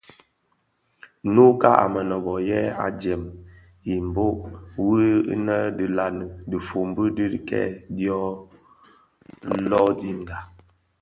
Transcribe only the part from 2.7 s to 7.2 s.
adyèm i mbōg wui inne dhi nlaňi dhifombi